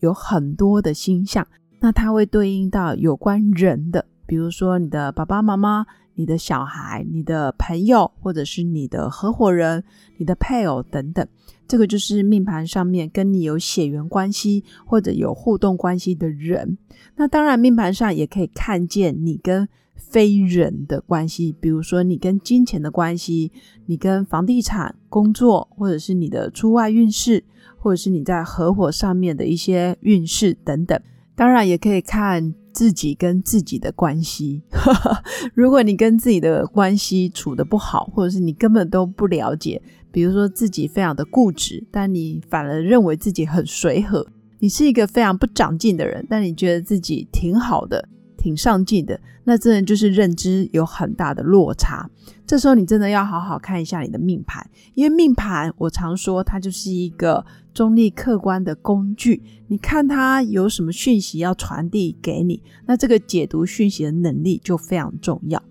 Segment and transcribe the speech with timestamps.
[0.00, 1.46] 有很多的星象，
[1.80, 9.84] 那它会对应到有关人的，比如说你的爸爸妈妈、你的小孩、你的朋友，或者是你的合伙人、
[10.16, 11.26] 你的配偶等等。
[11.66, 16.78] 这个就是命盘上面跟你有血缘关系或者有互动关系的人。
[17.16, 23.52] 那当然，命盘上也可以看见你跟非人的关系，比如说你跟金钱的关系，
[23.86, 27.44] 你跟房地产、工作，或者是你的出外运势。
[27.80, 31.00] 或者是你在合伙上面的一些运势等等，
[31.36, 34.64] 当然也可以看自己跟自己的关系。
[35.54, 44.26] 如果你跟自己的关系处的不好，或者是你根本都不了解，比如说自己非常的固执，但你反而认为自己很随和，
[44.58, 48.08] 你是一个非常不长进的人，但你觉得自己挺好的。
[48.38, 52.08] 挺上进的，那真的就是认知有很大的落差。
[52.46, 57.44] 这时候你真的要好好看一下你的命盘，因为命盘我常说它就是一个
[57.74, 59.42] 中立客观的工具。
[59.66, 65.62] 你看它有什么讯息要传递给你，那这个解读讯息的能力就非常重要。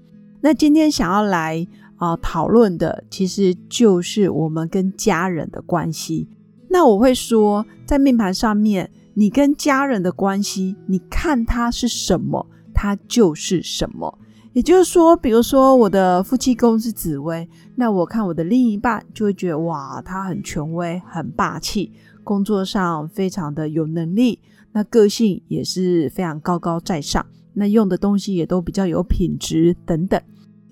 [0.41, 6.29] 那今天想要来啊讨论的，其实就是我们跟家人的关系。
[6.69, 12.45] 那我会说，在命盘上面，你跟家人的关系，你看它是什么？
[12.79, 14.19] 它就是什么，
[14.53, 21.91] 也就是说，比如说我的夫妻宫是紫薇，那我看我的另一半就会觉得哇，他很权威、很霸气，
[22.23, 24.39] 工作上非常的有能力，
[24.73, 30.21] 那个性也是非常高高在上，那用的东西也都比较有品质等等。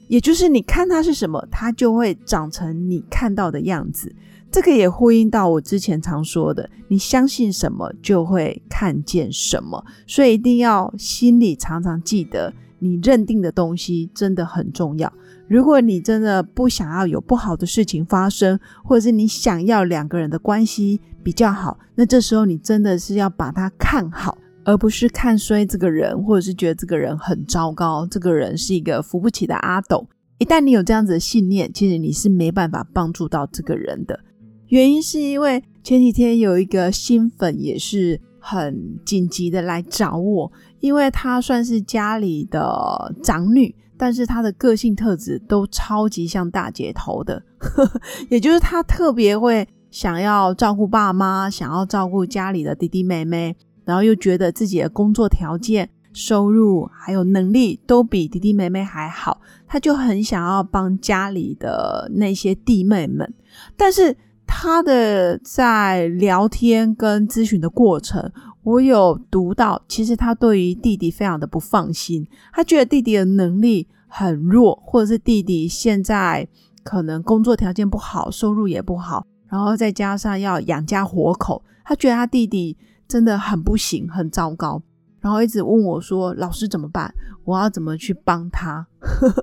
[0.08, 4.16] 也就是你看它是什么，它就会长成你看到的样子。
[4.52, 15.12] 这个也呼应到我之前常说的，你相信什么就会看见什么，所以一定要心里常常记得，你认定的东西真的很重要。
[15.48, 30.06] 如果你真的不想要有不好的事情发生，或者是你想要两个人的关系比较好，那这时候你真的是要把它看好，而不是看衰这个人，或者是觉得这个人很糟糕，这个人是一个扶不起的阿斗。
[30.40, 34.20] 一旦你有这样子的信念，其实你是没办法帮助到这个人的。
[34.68, 47.42] 原因是因为前几天有一个新粉也是很紧急的来找我，因为她算是家里的长女，但是她的个性特质都超级像大姐头的，
[48.30, 53.56] 也就是她特别会想要照顾爸妈，想要照顾家里的弟弟妹妹，
[53.86, 63.34] 然后又觉得自己的工作条件、收入还有能力都比弟弟妹妹还好，他就很想要帮家里的那些弟妹们，
[63.78, 64.18] 但是。
[64.48, 68.32] 他的在聊天跟咨询的过程，
[68.62, 76.48] 我有读到，其实他对于弟弟非常的不放心，他觉得弟弟的能力很弱，或者是弟弟现在
[76.84, 84.82] 可能工作条件不好，收入也不好，然后再加上要养家活口，他觉得他弟弟真的很不行，很糟糕，
[85.22, 87.14] 然后一直问我说：“老师怎么办？
[87.44, 88.88] 我要怎么去帮他？”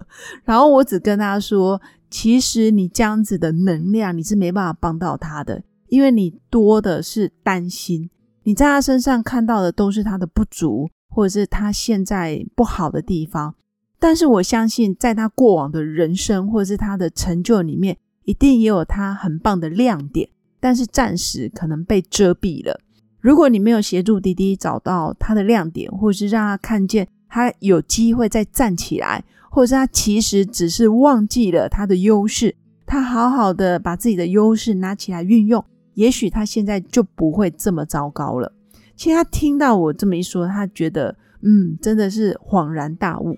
[0.44, 1.80] 然后我只跟他说。
[2.14, 8.10] 其实你这样子的能量，你是没办法帮到他的，因为你多的是担心，
[8.42, 13.54] 你在他身上看到的都是他的不足，或者是他现在不好的地方。
[13.98, 20.28] 但是我相信，在他过往的人生或者是他的成就里面，一定也有他很棒的亮点，
[20.60, 22.78] 但是暂时可能被遮蔽了。
[23.22, 29.24] 如果你没有协助弟弟找到他的亮点，或者是让他看见他有机会再站起来。
[29.54, 32.56] 或者是他其实只是忘记了他的优势，
[32.86, 38.50] 他好好的把自己的优势拿起来运用，也许他现在就不会这么糟糕了。
[38.96, 43.36] 其实他听到我这么一说，他觉得嗯，真的是恍然大悟。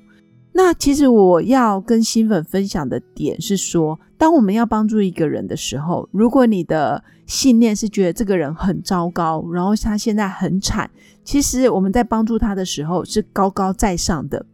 [0.56, 10.88] 那其实我要跟新粉分享的点是说，当我们要帮助一个人的时候，如果你的信念是觉得这个人很糟糕，然后他现在很惨，
[11.24, 14.46] 其实我们在帮助他的时候是高高在上的。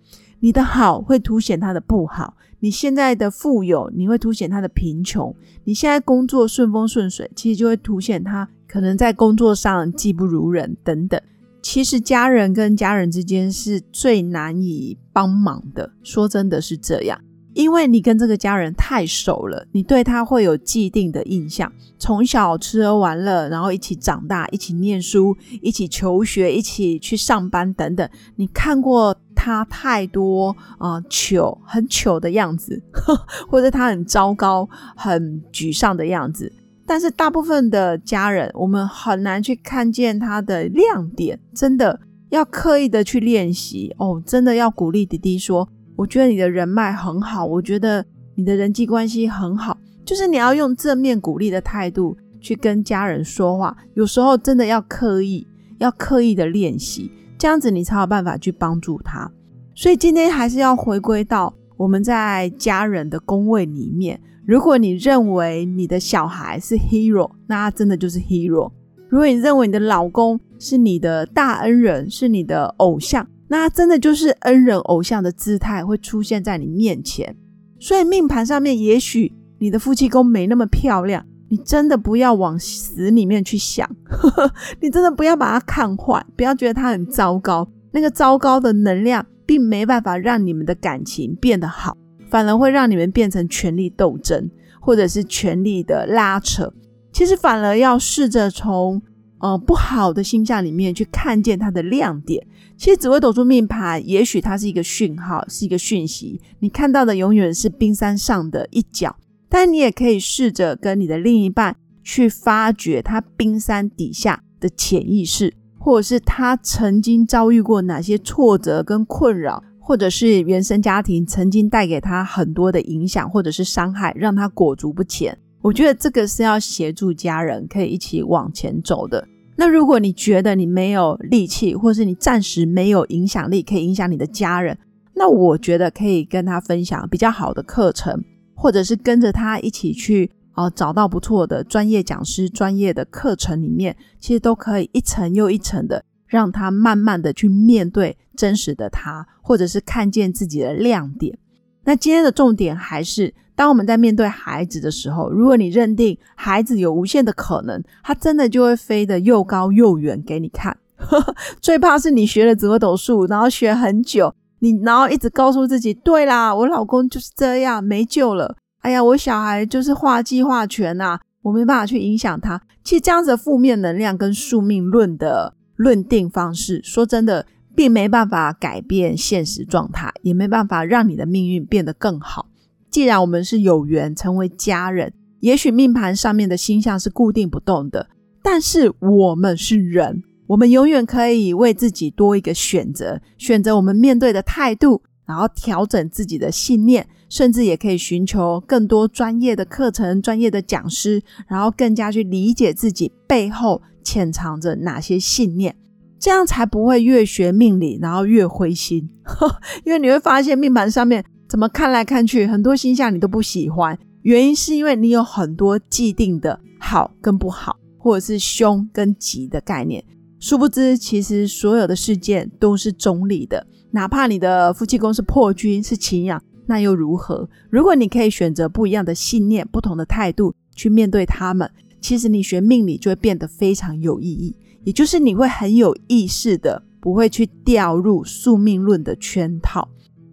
[0.42, 5.36] 你的好会凸显他的不好，你现在的富有，你会凸显他的贫穷。
[5.64, 11.20] 你现在工作顺风顺水，其实就会凸显他可能在工作上技不如人等等。
[11.62, 17.20] 其实家人跟家人之间是最难以帮忙的，说真的是这样。
[17.52, 21.70] 因为你跟这个家人太熟了，你对他会有既定的印象。
[21.98, 28.08] 从小吃喝玩乐，然后一起长大，一起念书，一起求学，一起去上班等等。
[28.36, 32.80] 你看过他太多啊糗，很糗的样子，
[33.50, 34.66] 或者他很糟糕、
[34.96, 36.50] 很沮丧的样子。
[36.90, 42.00] 但是大部分的家人，我们很难去看见他的亮点，真的
[42.30, 44.20] 要刻意的去练习哦。
[44.26, 45.68] 真的要鼓励弟弟说。
[45.94, 48.04] 我觉得你的人脉很好，我觉得
[48.34, 53.76] 你的人际关系很好，就是你要用正面鼓励的态度去跟家人说话。
[53.94, 55.46] 有时候真的要刻意，
[55.78, 59.30] 要刻意的练习，这样子你才有办法去帮助他。
[59.76, 64.20] 所以今天还是要回归到我们在家人的宫位里面。
[64.44, 68.70] 如果你认为你的小孩是 hero，那他真的就是 hero；
[69.08, 73.26] 如果你认为你的老公是你的大恩人，是你的偶像。
[73.48, 77.34] 那他真的就是恩人偶像的姿态会出现在你面前，
[77.78, 83.88] 所以命盘上面也许你的夫妻宫没那么漂亮，你真的不要往死里面去想，
[84.82, 87.66] 你真的不要把它看坏，不要觉得它很糟糕。
[87.92, 91.96] 那个糟糕的能量并没办法让你们的感情变得好，
[92.28, 94.48] 反而会让你们变成权力斗争，
[94.80, 96.72] 或者是权力的拉扯。
[97.12, 99.02] 其实反而要试着从。
[99.42, 102.46] 呃，不好的星象里面去看见它的亮点。
[102.76, 106.38] 其实紫微斗数命盘，也许它是一个讯号，是一个讯息。
[106.58, 109.16] 你看到的永远是冰山上的一角，
[109.48, 111.74] 但你也可以试着跟你的另一半
[112.04, 125.36] 去发掘他冰山底下的潜意识，或者是他曾经遭遇过哪些挫折跟困扰，或者是原生家庭曾经带给他很多的影响或者是伤害，让他裹足不前。
[125.62, 129.26] 我觉得这个是要协助家人可以一起往前走的。
[129.56, 134.76] 那如果你觉得你没有力气，或是你暂时没有影响力可以影响你的家人，
[135.14, 138.22] 那我觉得可以跟他分享比较好的课程，
[138.54, 151.38] 或者是跟着他一起去啊找到不错的专业讲师、专业的课程里面，其实都可以一层又一层的让他慢慢的去面对真实的他，或者是看见自己的亮点。
[151.84, 153.34] 那今天的重点还是。
[153.56, 160.74] 当我们在面对孩子的时候，如果你认定孩子有无限的可能，他真的就会飞得又高又远给你看。
[161.60, 168.56] 最怕是你学了紫微斗数，然后学很久，你然后一直告诉自己，对啦，我老公就是这样，没救了。
[168.80, 172.60] 哎呀，我小孩就是画计划权呐，我没办法去影响他。
[172.82, 177.46] 其实这样子负面能量跟宿命论的论定方式，说真的，
[177.76, 182.48] 并没办法改变现实状态，也没办法让你的命运变得更好。
[182.90, 188.08] 既然我们是有缘成为家人，也许命盘上面的星象是固定不动的，
[188.42, 205.74] 但是我们是人，我们永远可以为自己多一个选择，选择我们面对的态度，然后调整自己的信念，甚至也可以寻求更多专业的课程、专业的讲师，然后更加去理解自己背后潜藏着哪些信念，
[206.18, 209.48] 这样才不会越学命理然后越灰心呵，
[209.86, 211.24] 因为你会发现命盘上面。
[211.48, 220.04] 怎么看来看去，很多星象你都不喜欢，原因是因为你有很多既定的好跟不好，或者是凶跟吉的概念。
[220.38, 226.40] 殊不知，其实所有的事件都是中立的，哪怕你的夫妻宫是破军是情养，
[226.70, 227.48] 那又如何？
[227.68, 231.68] 如果你可以选择不一样的信念、不同的态度去面对他们，
[232.00, 239.88] 其实你学命理就会变得非常有意义，也就是你会很有意识的，不会去掉入宿命论的圈套。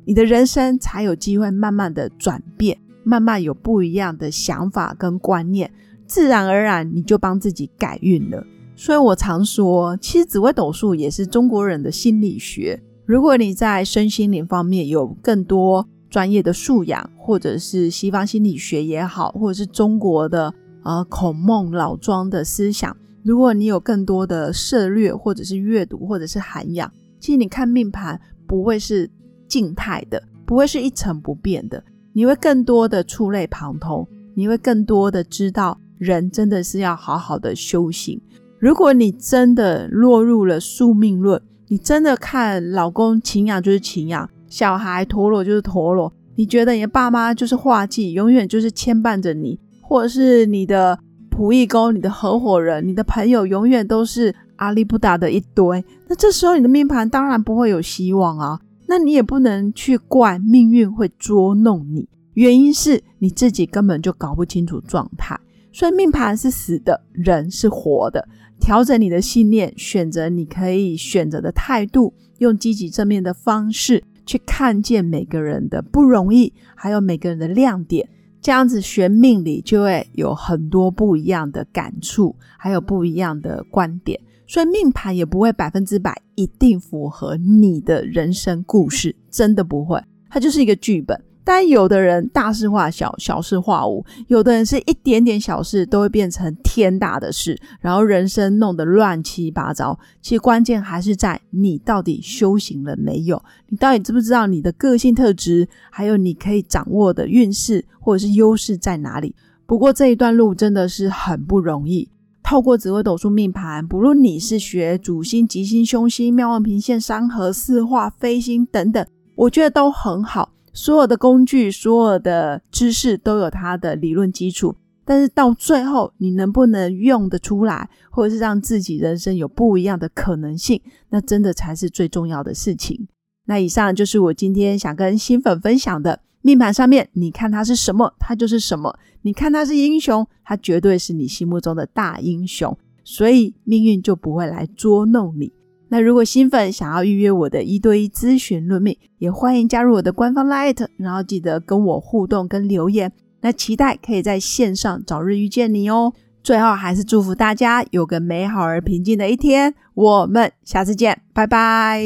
[0.05, 5.71] 你的人生才有机会慢慢的转变，慢慢有不一样的想法跟观念，
[6.05, 8.45] 自然而然你就帮自己改运了。
[8.75, 12.79] 所以我常说，其实紫微斗数也是中国人的心理学。
[13.07, 20.51] 如果你在身心灵方面有更多专业的素养，或者是西方心理学也好，或者是中国的
[20.83, 29.07] 呃孔孟老庄的思想，如果你有更多的涉略，或者是阅读，或者是涵养，其实你看命盘不会是。
[29.47, 31.81] 静态的不会是一成不变的，
[32.11, 34.05] 你会更多的触类旁通，
[34.35, 38.21] 你会更多的知道人真的是要好好的修行。
[38.59, 50.97] 如果你真的落入了宿命论，你真的看老公情养就是情养，小孩陀螺就是陀螺，你觉得你的爸妈就是画技，永远就是牵绊着你，或者是你的
[51.29, 58.59] 仆役工、你的合伙人、你的朋友，永远都是阿里不达的一堆，那这时候你的命盘当然不会有希望啊。
[58.87, 65.37] 那你也不能去怪命运会捉弄你，原因是你自己根本就搞不清楚状态。
[65.73, 68.25] 所以命盘是死的，人是活的。
[68.59, 78.07] 调整你的信念，选择你可以选择的态度，用积极正面的方式去看见每个人的不容易，还有每个人的亮点。
[78.39, 91.19] 这样子学命理就会有很多不一样的感触，还有不一样的观点，所以命盘也不会百分之百一定符合你的人生故事，真的不会，它就是一个剧本。
[91.47, 99.97] 但有的人大事化小，小事化无；有的人是一点点小事都会变成天大的事，然后人生弄得乱七八糟。
[100.21, 103.41] 其实关键还是在你到底修行了没有？
[103.69, 109.33] 你到底知不知道你的个性特质，还有你可以掌握的运势或者是优势在哪里？
[109.65, 112.09] 不过这一段路真的是很不容易。
[112.43, 120.51] 透过紫微斗数命盘，不论你是学主星、吉星、凶星、妙望平线、山河四化、飞星等等，我觉得都很好。
[120.77, 130.79] 所有的工具、所有的知识都有它的理论基础，但是到最后你能不能用得出来，或者是让自己人生有不一样的可能性，
[131.09, 133.07] 那真的才是最重要的事情。
[133.45, 138.91] 那以上就是我今天想跟新粉分享的命盘上面，你看它是什么，它就是什么；
[139.23, 145.51] 你看它是英雄，它绝对是你心目中的大英雄，所以命运就不会来捉弄你。
[145.89, 153.11] 那如果新粉想要预约我的一对一咨询论命，也欢迎加入我的官方 Light，然后记得跟我互动跟留言。
[153.41, 156.13] 那期待可以在线上早日遇见你哦。
[156.43, 159.73] 最后还是祝福大家有个美好而平静的一天。
[159.93, 162.03] 我们下次见，拜拜。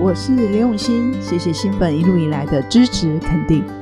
[0.00, 3.81] 我是刘永新，谢谢新粉一路以来的支持肯定。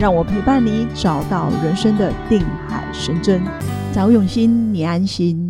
[0.00, 3.42] 让我陪伴你，找到人生的定海神针。
[3.92, 5.49] 找永新，你安心。